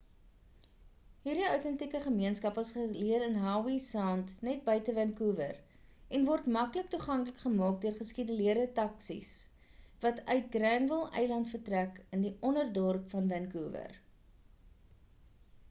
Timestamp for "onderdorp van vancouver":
12.51-13.95